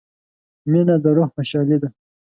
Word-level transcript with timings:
•مینه 0.71 0.95
د 1.03 1.05
روح 1.15 1.27
خوشحالي 1.35 1.77
ده. 1.81 1.89